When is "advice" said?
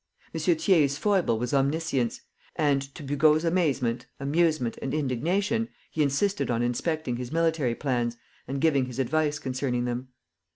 8.97-9.37